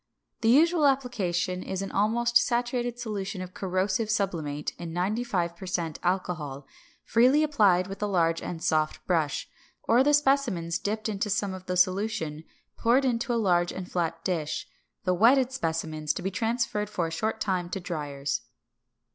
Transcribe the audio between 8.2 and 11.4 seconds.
and soft brush, or the specimens dipped into